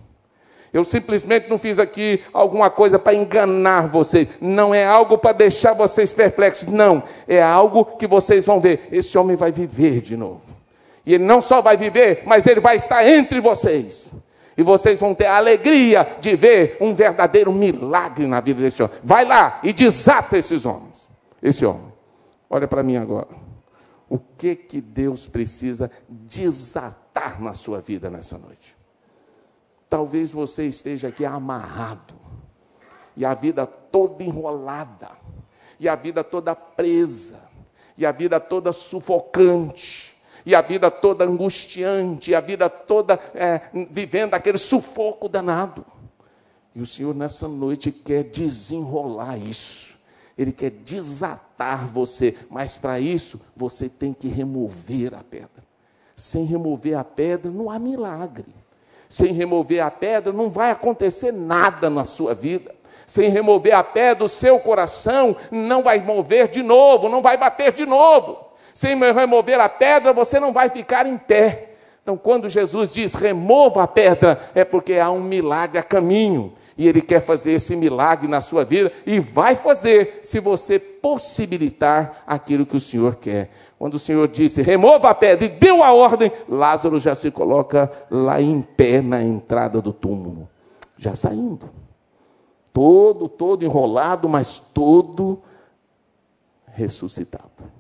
[0.78, 4.28] Eu simplesmente não fiz aqui alguma coisa para enganar vocês.
[4.40, 6.68] Não é algo para deixar vocês perplexos.
[6.68, 7.02] Não.
[7.28, 8.88] É algo que vocês vão ver.
[8.92, 10.44] Esse homem vai viver de novo.
[11.04, 14.12] E ele não só vai viver, mas ele vai estar entre vocês.
[14.56, 18.96] E vocês vão ter a alegria de ver um verdadeiro milagre na vida desse homem.
[19.04, 21.10] Vai lá e desata esses homens.
[21.42, 21.92] Esse homem.
[22.48, 23.30] Olha para mim agora.
[24.08, 28.77] O que que Deus precisa desatar na sua vida nessa noite?
[29.90, 32.14] Talvez você esteja aqui amarrado,
[33.16, 35.10] e a vida toda enrolada,
[35.80, 37.40] e a vida toda presa,
[37.98, 40.14] e a vida toda sufocante,
[40.46, 45.86] e a vida toda angustiante, e a vida toda é, vivendo aquele sufoco danado.
[46.76, 49.98] E o Senhor nessa noite quer desenrolar isso.
[50.38, 55.66] Ele quer desatar você, mas para isso você tem que remover a pedra.
[56.16, 58.54] Sem remover a pedra não há milagre
[59.10, 62.76] sem remover a pedra, não vai acontecer nada na sua vida.
[63.06, 67.72] Sem remover a pedra, o seu coração não vai mover de novo, não vai bater
[67.72, 68.38] de novo.
[68.74, 71.70] Sem remover a pedra, você não vai ficar em pé.
[72.08, 76.54] Então, quando Jesus diz remova a pedra, é porque há um milagre a caminho.
[76.78, 82.24] E Ele quer fazer esse milagre na sua vida e vai fazer se você possibilitar
[82.26, 83.50] aquilo que o Senhor quer.
[83.78, 87.92] Quando o Senhor disse, remova a pedra e deu a ordem, Lázaro já se coloca
[88.10, 90.48] lá em pé na entrada do túmulo,
[90.98, 91.70] já saindo.
[92.72, 95.42] Todo, todo enrolado, mas todo
[96.68, 97.77] ressuscitado.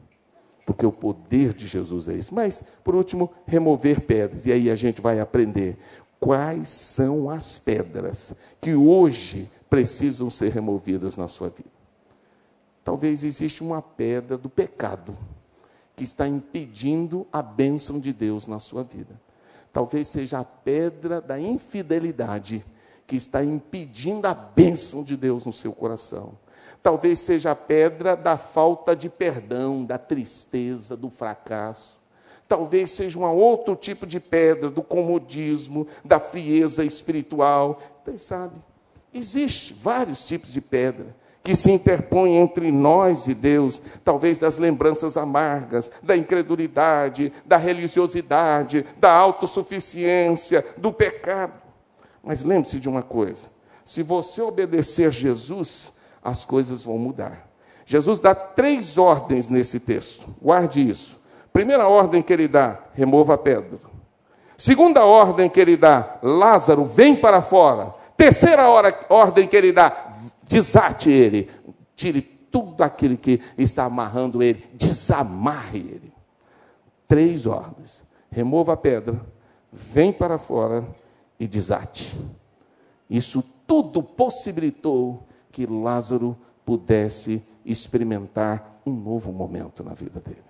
[0.67, 2.35] Porque o poder de Jesus é isso.
[2.35, 4.45] Mas, por último, remover pedras.
[4.45, 5.77] E aí a gente vai aprender
[6.19, 11.69] quais são as pedras que hoje precisam ser removidas na sua vida.
[12.83, 15.17] Talvez exista uma pedra do pecado
[15.95, 19.17] que está impedindo a bênção de Deus na sua vida.
[19.71, 22.65] Talvez seja a pedra da infidelidade
[23.05, 26.37] que está impedindo a bênção de Deus no seu coração.
[26.87, 31.99] Talvez seja a pedra da falta de perdão, da tristeza, do fracasso.
[32.47, 37.81] Talvez seja um outro tipo de pedra, do comodismo, da frieza espiritual.
[38.01, 38.55] Então, sabe,
[39.13, 45.17] existe vários tipos de pedra que se interpõe entre nós e Deus, talvez das lembranças
[45.17, 51.59] amargas, da incredulidade, da religiosidade, da autossuficiência, do pecado.
[52.23, 53.49] Mas lembre-se de uma coisa:
[53.83, 55.96] se você obedecer Jesus,
[56.27, 57.47] as coisas vão mudar.
[57.85, 61.17] Jesus dá três ordens nesse texto, guarde isso.
[61.53, 63.79] Primeira ordem que ele dá: remova a pedra.
[64.57, 67.93] Segunda ordem que ele dá: Lázaro, vem para fora.
[68.17, 68.67] Terceira
[69.09, 70.11] ordem que ele dá:
[70.49, 71.49] desate ele,
[71.95, 76.13] tire tudo aquilo que está amarrando ele, desamarre ele.
[77.07, 79.17] Três ordens: remova a pedra,
[79.71, 80.85] vem para fora
[81.39, 82.17] e desate.
[83.09, 90.43] Isso tudo possibilitou que Lázaro pudesse experimentar um novo momento na vida dele.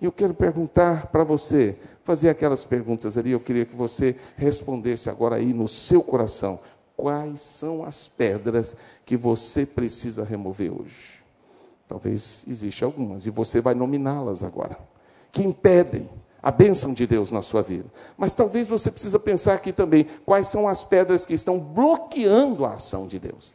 [0.00, 5.10] E eu quero perguntar para você, fazer aquelas perguntas ali, eu queria que você respondesse
[5.10, 6.58] agora aí no seu coração
[6.96, 8.74] quais são as pedras
[9.04, 11.20] que você precisa remover hoje.
[11.86, 14.78] Talvez existam algumas, e você vai nominá-las agora,
[15.32, 16.08] que impedem
[16.42, 17.86] a bênção de Deus na sua vida.
[18.16, 22.74] Mas talvez você precisa pensar aqui também quais são as pedras que estão bloqueando a
[22.74, 23.54] ação de Deus.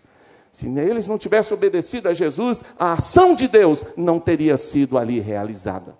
[0.56, 5.20] Se eles não tivessem obedecido a Jesus, a ação de Deus não teria sido ali
[5.20, 5.98] realizada.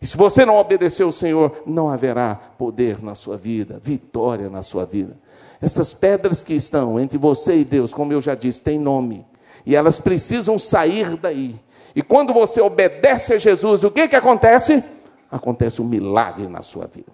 [0.00, 4.62] E se você não obedecer ao Senhor, não haverá poder na sua vida, vitória na
[4.62, 5.18] sua vida.
[5.60, 9.26] Essas pedras que estão entre você e Deus, como eu já disse, têm nome.
[9.66, 11.58] E elas precisam sair daí.
[11.92, 14.84] E quando você obedece a Jesus, o que, que acontece?
[15.28, 17.10] Acontece um milagre na sua vida.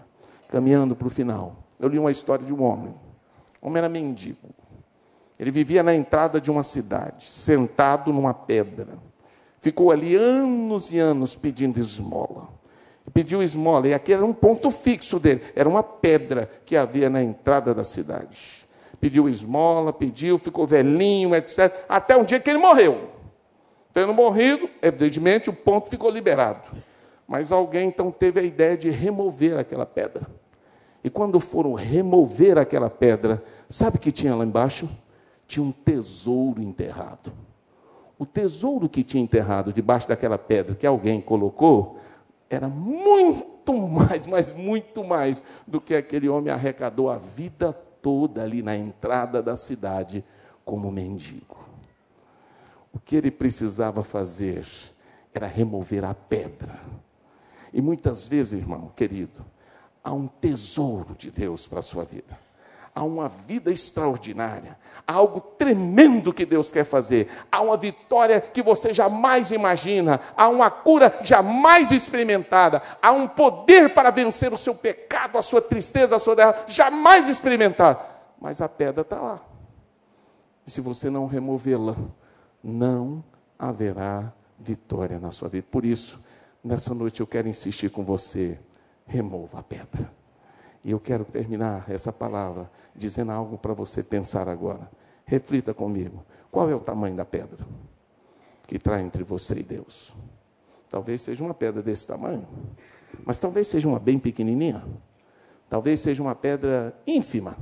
[0.47, 2.95] Caminhando para o final, eu li uma história de um homem.
[3.63, 4.37] O homem era mendigo.
[5.43, 8.91] Ele vivia na entrada de uma cidade, sentado numa pedra.
[9.61, 12.49] Ficou ali anos e anos pedindo esmola.
[13.13, 17.21] Pediu esmola, e aqui era um ponto fixo dele, era uma pedra que havia na
[17.21, 18.65] entrada da cidade.
[19.01, 21.75] Pediu esmola, pediu, ficou velhinho, etc.
[21.89, 23.11] Até um dia que ele morreu.
[23.93, 26.69] Tendo morrido, evidentemente o ponto ficou liberado.
[27.27, 30.25] Mas alguém então teve a ideia de remover aquela pedra.
[31.03, 34.89] E quando foram remover aquela pedra, sabe o que tinha lá embaixo?
[35.53, 37.31] Tinha um tesouro enterrado.
[38.19, 41.99] O tesouro que tinha enterrado debaixo daquela pedra que alguém colocou
[42.49, 48.63] era muito mais, mas muito mais do que aquele homem arrecadou a vida toda ali
[48.63, 50.25] na entrada da cidade
[50.65, 51.59] como mendigo.
[52.91, 54.67] O que ele precisava fazer
[55.35, 56.79] era remover a pedra.
[57.75, 59.45] E muitas vezes, irmão querido,
[60.03, 62.39] há um tesouro de Deus para a sua vida
[62.95, 68.63] há uma vida extraordinária, há algo tremendo que Deus quer fazer, há uma vitória que
[68.63, 74.75] você jamais imagina, há uma cura jamais experimentada, há um poder para vencer o seu
[74.75, 78.01] pecado, a sua tristeza, a sua derrota, jamais experimentado.
[78.41, 79.41] Mas a pedra está lá.
[80.67, 81.97] E se você não removê-la,
[82.63, 83.23] não
[83.59, 85.67] haverá vitória na sua vida.
[85.71, 86.23] Por isso,
[86.63, 88.59] nessa noite eu quero insistir com você:
[89.07, 90.22] remova a pedra.
[90.85, 94.91] E eu quero terminar essa palavra dizendo algo para você pensar agora.
[95.25, 96.25] Reflita comigo.
[96.51, 97.65] Qual é o tamanho da pedra
[98.67, 100.15] que está entre você e Deus?
[100.89, 102.47] Talvez seja uma pedra desse tamanho,
[103.25, 104.85] mas talvez seja uma bem pequenininha.
[105.71, 107.57] Talvez seja uma pedra ínfima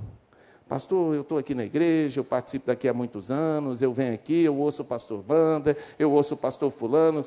[0.71, 4.45] Pastor, eu estou aqui na igreja, eu participo daqui há muitos anos, eu venho aqui,
[4.45, 7.21] eu ouço o pastor Wander, eu ouço o pastor fulano,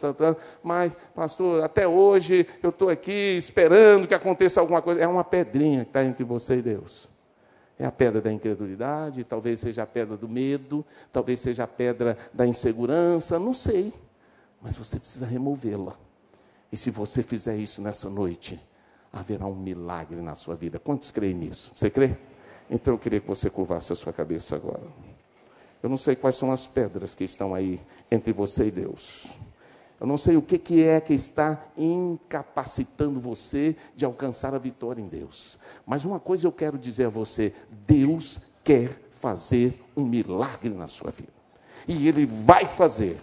[0.63, 5.01] mas, pastor, até hoje eu estou aqui esperando que aconteça alguma coisa.
[5.01, 7.09] É uma pedrinha que está entre você e Deus.
[7.77, 12.17] É a pedra da incredulidade, talvez seja a pedra do medo, talvez seja a pedra
[12.33, 13.91] da insegurança, não sei.
[14.61, 15.97] Mas você precisa removê-la.
[16.71, 18.57] E se você fizer isso nessa noite,
[19.11, 20.79] haverá um milagre na sua vida.
[20.79, 21.73] Quantos creem nisso?
[21.75, 22.15] Você crê?
[22.69, 24.83] Então eu queria que você curvasse a sua cabeça agora.
[25.81, 29.37] Eu não sei quais são as pedras que estão aí entre você e Deus.
[29.99, 35.01] Eu não sei o que, que é que está incapacitando você de alcançar a vitória
[35.01, 35.57] em Deus.
[35.85, 37.53] Mas uma coisa eu quero dizer a você:
[37.85, 41.33] Deus quer fazer um milagre na sua vida.
[41.87, 43.19] E Ele vai fazer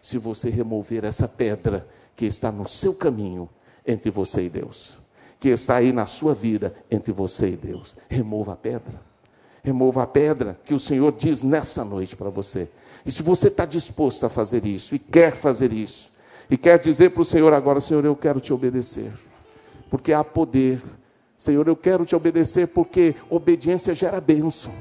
[0.00, 3.48] se você remover essa pedra que está no seu caminho
[3.86, 5.03] entre você e Deus
[5.44, 7.94] que está aí na sua vida entre você e Deus.
[8.08, 8.98] Remova a pedra.
[9.62, 12.66] Remova a pedra que o Senhor diz nessa noite para você.
[13.04, 16.10] E se você está disposto a fazer isso, e quer fazer isso,
[16.48, 19.12] e quer dizer para o Senhor agora: Senhor, eu quero te obedecer,
[19.90, 20.82] porque há poder.
[21.36, 24.72] Senhor, eu quero te obedecer porque obediência gera bênção.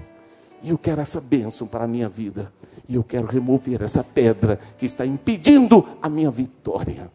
[0.61, 2.53] E eu quero essa bênção para a minha vida.
[2.87, 7.11] E eu quero remover essa pedra que está impedindo a minha vitória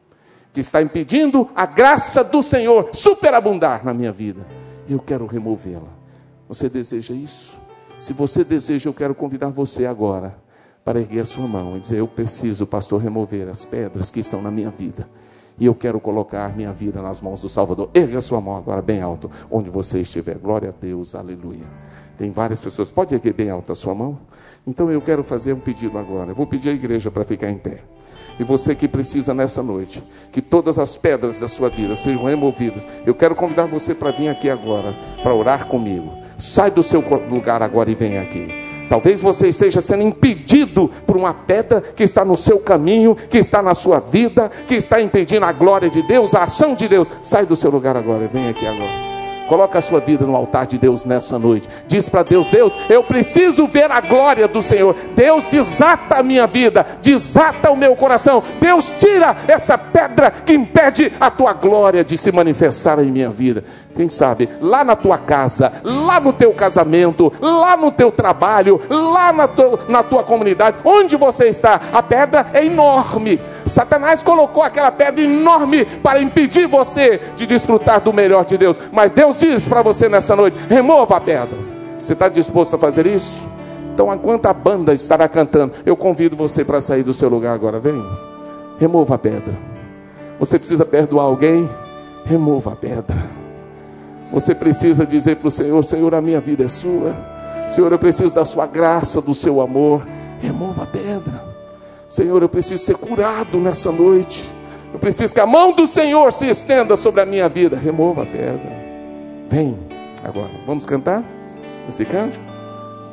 [0.58, 4.44] que está impedindo a graça do Senhor superabundar na minha vida.
[4.88, 5.86] Eu quero removê-la.
[6.48, 7.56] Você deseja isso?
[7.96, 10.34] Se você deseja, eu quero convidar você agora
[10.84, 14.42] para erguer a sua mão e dizer: Eu preciso, pastor, remover as pedras que estão
[14.42, 15.08] na minha vida.
[15.60, 17.88] E eu quero colocar minha vida nas mãos do Salvador.
[17.94, 20.38] Erga a sua mão agora bem alto, onde você estiver.
[20.38, 21.66] Glória a Deus, aleluia.
[22.16, 22.90] Tem várias pessoas.
[22.90, 24.18] Pode erguer bem alto a sua mão?
[24.66, 26.32] Então eu quero fazer um pedido agora.
[26.32, 27.84] Eu vou pedir à igreja para ficar em pé.
[28.38, 32.86] E você que precisa nessa noite, que todas as pedras da sua vida sejam removidas.
[33.04, 36.12] Eu quero convidar você para vir aqui agora, para orar comigo.
[36.36, 38.48] Sai do seu lugar agora e vem aqui.
[38.88, 43.62] Talvez você esteja sendo impedido por uma pedra que está no seu caminho, que está
[43.62, 47.08] na sua vida, que está impedindo a glória de Deus, a ação de Deus.
[47.22, 49.07] Sai do seu lugar agora e vem aqui agora.
[49.48, 51.68] Coloca a sua vida no altar de Deus nessa noite.
[51.86, 54.94] Diz para Deus: Deus, eu preciso ver a glória do Senhor.
[55.14, 58.42] Deus, desata a minha vida, desata o meu coração.
[58.60, 63.64] Deus, tira essa pedra que impede a tua glória de se manifestar em minha vida.
[63.94, 69.32] Quem sabe, lá na tua casa, lá no teu casamento, lá no teu trabalho, lá
[69.32, 73.40] na, tu, na tua comunidade, onde você está, a pedra é enorme.
[73.66, 78.76] Satanás colocou aquela pedra enorme para impedir você de desfrutar do melhor de Deus.
[78.92, 81.58] Mas Deus diz para você nessa noite: remova a pedra.
[82.00, 83.42] Você está disposto a fazer isso?
[83.92, 87.80] Então, enquanto a banda estará cantando, eu convido você para sair do seu lugar agora.
[87.80, 88.04] Vem,
[88.78, 89.58] remova a pedra.
[90.38, 91.68] Você precisa perdoar alguém?
[92.28, 93.16] remova a pedra.
[94.30, 97.16] Você precisa dizer para o Senhor: Senhor, a minha vida é sua.
[97.66, 100.06] Senhor, eu preciso da sua graça, do seu amor.
[100.40, 101.48] Remova a pedra.
[102.06, 104.48] Senhor, eu preciso ser curado nessa noite.
[104.92, 107.76] Eu preciso que a mão do Senhor se estenda sobre a minha vida.
[107.76, 108.77] Remova a pedra.
[109.50, 109.78] Vem
[110.24, 110.50] agora.
[110.66, 111.22] Vamos cantar
[111.88, 112.44] esse cântico?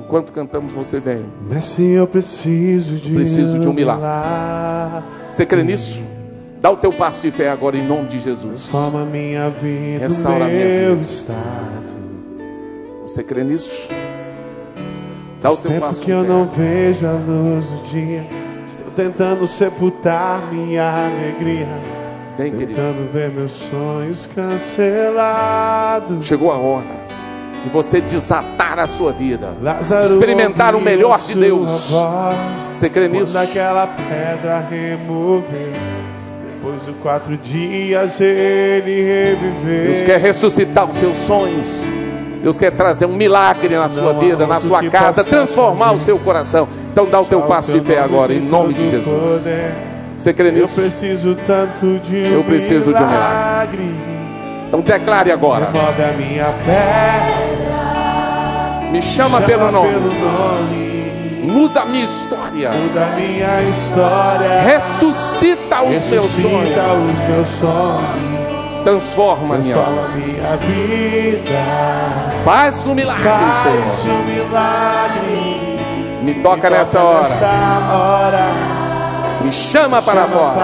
[0.01, 1.25] Enquanto cantamos, você vem.
[1.49, 4.05] Mestre, eu preciso de, preciso de um milagre.
[5.31, 5.99] Você crê nisso?
[6.61, 8.67] Dá o teu passo de fé agora em nome de Jesus.
[8.69, 11.01] Transforma minha vida, Restaura meu minha vida.
[11.03, 11.85] estado.
[13.03, 13.89] Você crê nisso?
[15.41, 16.27] Dá o Faz teu tempo passo que de eu fé.
[16.27, 18.25] não vejo a luz do dia.
[18.65, 21.67] Estou tentando sepultar minha alegria.
[22.37, 22.73] Vem, querido.
[22.75, 26.25] Tentando ver meus sonhos cancelados.
[26.25, 27.05] Chegou a hora
[27.63, 29.53] de você desatar a sua vida.
[29.61, 31.91] Lázaro Experimentar o melhor de Deus.
[31.91, 32.61] voz.
[32.69, 33.33] Você crê nisso?
[33.33, 35.71] Quando aquela pedra removeu.
[36.53, 39.85] Depois de quatro dias ele reviveu.
[39.85, 41.67] Deus quer ressuscitar os seus sonhos.
[42.43, 46.67] Deus quer trazer um milagre na sua vida, na sua casa, transformar o seu coração.
[46.91, 49.41] Então dá o teu passo de fé agora, em nome de Jesus.
[50.17, 50.75] Você crê Eu nisso?
[50.75, 53.89] preciso tanto de um Eu preciso de um milagre.
[54.67, 55.69] Então declare agora.
[58.91, 59.89] Me chama pelo chama nome.
[59.89, 60.95] pelo nome.
[61.43, 62.71] Muda a minha história.
[62.71, 64.61] Muda minha história.
[64.61, 67.17] Ressuscita os meus Ressuscita sonhos.
[67.19, 68.83] os meus sonhos.
[68.83, 71.63] Transforma minha Transforma minha vida.
[72.43, 74.17] Faz um milagre, Faz Senhor.
[74.17, 75.75] um milagre.
[76.23, 78.74] Me toca nessa Toca nesta hora.
[79.45, 80.55] Me chama para fora.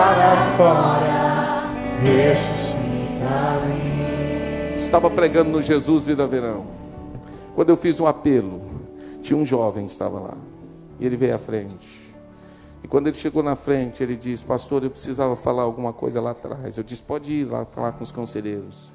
[4.76, 6.66] Estava pregando no Jesus Vida Verão.
[7.54, 8.60] Quando eu fiz um apelo,
[9.22, 10.34] tinha um jovem que estava lá.
[11.00, 12.12] E ele veio à frente.
[12.84, 16.32] E quando ele chegou na frente, ele disse: Pastor, eu precisava falar alguma coisa lá
[16.32, 16.76] atrás.
[16.76, 18.92] Eu disse: Pode ir lá falar com os conselheiros.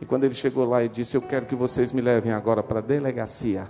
[0.00, 2.78] E quando ele chegou lá, ele disse: Eu quero que vocês me levem agora para
[2.78, 3.68] a delegacia.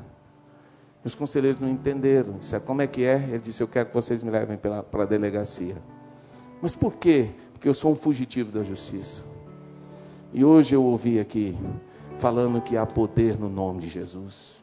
[1.04, 2.38] E os conselheiros não entenderam.
[2.38, 3.16] Disseram: Como é que é?
[3.28, 5.76] Ele disse: Eu quero que vocês me levem para a delegacia.
[6.60, 7.30] Mas por quê?
[7.52, 9.24] Porque eu sou um fugitivo da justiça.
[10.32, 11.56] E hoje eu ouvi aqui
[12.18, 14.58] falando que há poder no nome de Jesus.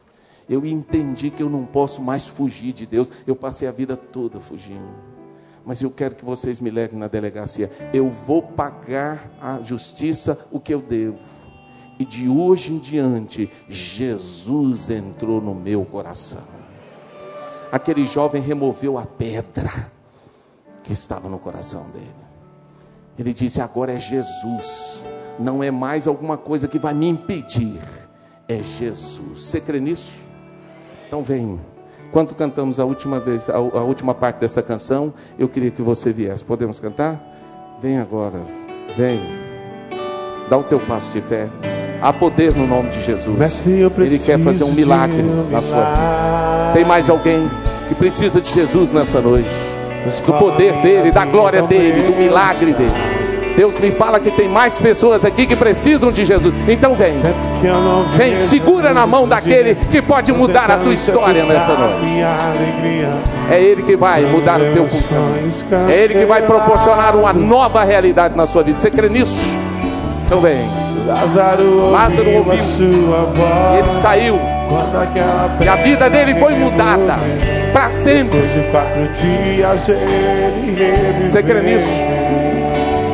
[0.48, 3.10] Eu entendi que eu não posso mais fugir de Deus.
[3.26, 5.18] Eu passei a vida toda fugindo.
[5.66, 7.70] Mas eu quero que vocês me levem na delegacia.
[7.92, 11.20] Eu vou pagar à justiça o que eu devo.
[12.00, 16.44] E de hoje em diante, Jesus entrou no meu coração.
[17.72, 19.70] Aquele jovem removeu a pedra
[20.84, 22.28] que estava no coração dele.
[23.18, 25.04] Ele disse: agora é Jesus,
[25.40, 27.82] não é mais alguma coisa que vai me impedir,
[28.48, 29.42] é Jesus.
[29.42, 30.28] Você crê nisso?
[31.08, 31.60] Então vem.
[32.12, 36.14] Quando cantamos a última vez, a, a última parte dessa canção, eu queria que você
[36.14, 36.44] viesse.
[36.44, 37.22] Podemos cantar?
[37.82, 38.42] Vem agora,
[38.96, 39.20] vem.
[40.50, 41.50] Dá o teu passo de fé.
[42.02, 43.38] Há poder no nome de Jesus.
[43.98, 46.72] Ele quer fazer um milagre na sua vida.
[46.74, 47.50] Tem mais alguém
[47.88, 49.50] que precisa de Jesus nessa noite?
[50.26, 52.94] Do poder dele, da glória dele, do milagre dele.
[53.58, 56.54] Deus me fala que tem mais pessoas aqui que precisam de Jesus.
[56.68, 57.12] Então vem.
[58.16, 62.06] Vem, segura na mão daquele que pode mudar a tua história nessa noite.
[63.50, 65.90] É Ele que vai mudar o teu caminho.
[65.90, 68.78] É Ele que vai proporcionar uma nova realidade na sua vida.
[68.78, 69.58] Você crê nisso?
[70.28, 70.87] Então vem.
[71.08, 73.74] Lázaro, Lázaro ouviu a sua voz.
[73.74, 74.40] E ele saiu.
[75.62, 77.16] E a vida dele foi mudada
[77.72, 78.40] para sempre.
[81.24, 81.88] Você crê nisso?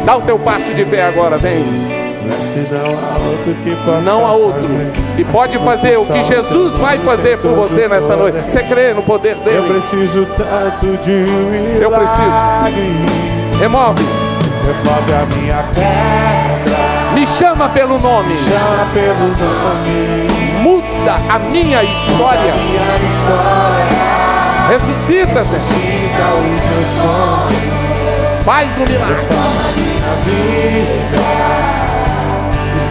[0.05, 1.63] Dá o teu passo de fé agora, vem.
[4.03, 4.61] Não há outro
[5.15, 8.39] que pode fazer o que Jesus vai fazer por você nessa noite.
[8.49, 9.67] Você crê no poder Eu dele?
[9.73, 11.81] preciso tanto de um.
[11.81, 13.59] Eu preciso.
[13.59, 14.03] Remove.
[14.65, 16.72] Remove a minha pedra.
[17.23, 18.35] Me chama pelo nome.
[18.35, 20.27] Chama pelo nome.
[20.61, 22.53] Muda a minha história.
[22.99, 24.67] História.
[24.67, 25.61] Ressuscita, Senhor.
[26.37, 28.43] Os meus sonhos.
[28.43, 29.15] Faz um milagre.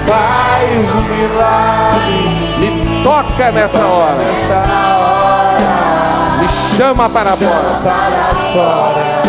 [0.06, 2.22] Faz um milagre.
[2.58, 4.14] Me toca nessa hora.
[4.14, 4.64] Nesta
[4.96, 6.38] hora.
[6.40, 7.82] Me chama para fora.
[7.84, 9.22] Para fora.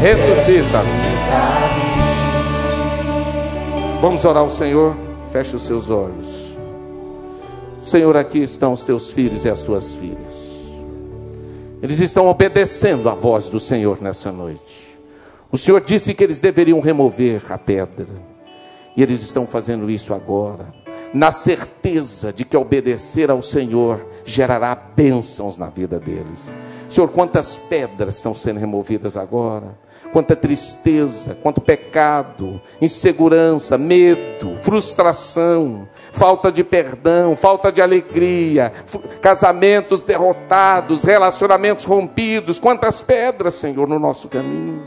[0.00, 1.11] Ressuscita.
[4.02, 4.96] Vamos orar ao Senhor.
[5.30, 6.56] Feche os seus olhos.
[7.80, 10.60] Senhor, aqui estão os teus filhos e as tuas filhas.
[11.80, 14.98] Eles estão obedecendo à voz do Senhor nessa noite.
[15.52, 18.08] O Senhor disse que eles deveriam remover a pedra.
[18.96, 20.74] E eles estão fazendo isso agora,
[21.14, 26.52] na certeza de que obedecer ao Senhor gerará bênçãos na vida deles.
[26.88, 29.78] Senhor, quantas pedras estão sendo removidas agora
[30.12, 38.70] quanta tristeza, quanto pecado, insegurança, medo, frustração, falta de perdão, falta de alegria,
[39.22, 44.82] casamentos derrotados, relacionamentos rompidos, quantas pedras, Senhor, no nosso caminho.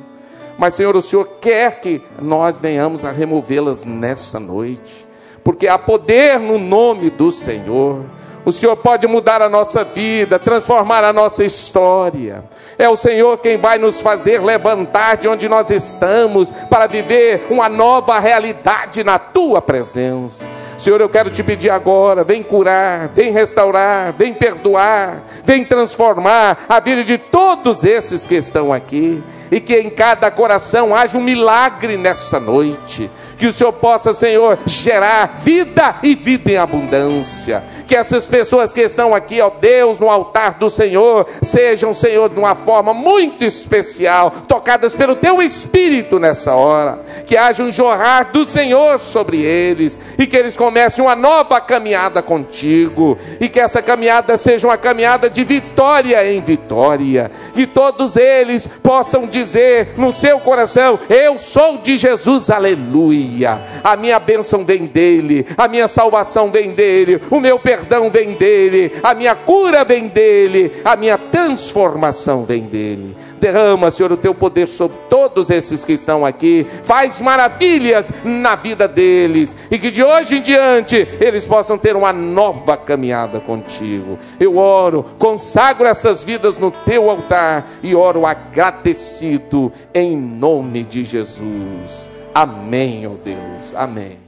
[0.57, 5.07] Mas, Senhor, o Senhor quer que nós venhamos a removê-las nessa noite,
[5.43, 8.05] porque há poder no nome do Senhor.
[8.45, 12.43] O Senhor pode mudar a nossa vida, transformar a nossa história.
[12.77, 17.67] É o Senhor quem vai nos fazer levantar de onde nós estamos para viver uma
[17.67, 20.47] nova realidade na tua presença.
[20.77, 26.79] Senhor, eu quero te pedir agora, vem curar, vem restaurar, vem perdoar, vem transformar a
[26.79, 31.95] vida de todos esses que estão aqui, e que em cada coração haja um milagre
[31.95, 38.27] nessa noite, que o Senhor possa, Senhor, gerar vida e vida em abundância que essas
[38.27, 42.93] pessoas que estão aqui, ó Deus, no altar do Senhor, sejam, Senhor, de uma forma
[42.93, 49.41] muito especial, tocadas pelo Teu Espírito nessa hora, que haja um jorrar do Senhor sobre
[49.41, 54.77] eles, e que eles comecem uma nova caminhada contigo, e que essa caminhada seja uma
[54.77, 61.77] caminhada de vitória em vitória, que todos eles possam dizer no seu coração: Eu sou
[61.77, 63.61] de Jesus, aleluia.
[63.83, 68.35] A minha bênção vem dele, a minha salvação vem dele, o meu perdão perdão vem
[68.35, 73.15] dele, a minha cura vem dele, a minha transformação vem dele.
[73.39, 78.87] Derrama, Senhor, o teu poder sobre todos esses que estão aqui, faz maravilhas na vida
[78.87, 84.17] deles, e que de hoje em diante eles possam ter uma nova caminhada contigo.
[84.39, 92.09] Eu oro, consagro essas vidas no teu altar e oro agradecido em nome de Jesus.
[92.33, 93.75] Amém, ó oh Deus.
[93.75, 94.24] Amém.